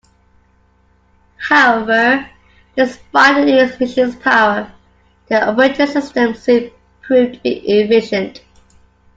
[1.37, 2.25] However,
[2.75, 4.71] despite the new machines' power,
[5.27, 6.71] their operating system soon
[7.03, 8.41] proved to be inefficient.